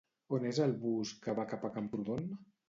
On 0.37 0.45
és 0.51 0.59
el 0.63 0.73
bus 0.85 1.11
que 1.27 1.35
va 1.41 1.45
cap 1.53 1.69
a 1.69 1.71
Camprodon? 1.77 2.27